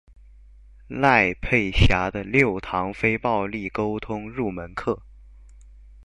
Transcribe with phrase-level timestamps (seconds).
[0.87, 4.99] 賴佩霞的六堂非暴力溝通入門課